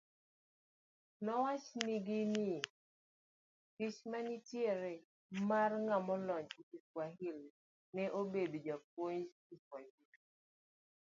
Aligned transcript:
Nowachnigi 1.25 2.19
ni 2.33 2.49
tich 3.75 3.99
manitie 4.11 4.73
mar 5.49 5.71
ng'amolony 5.85 6.47
e 6.61 6.63
Kiswahili 6.69 7.47
en 8.01 8.25
bedo 8.33 8.57
japuonj 8.65 9.21
Kiswahili. 9.47 10.17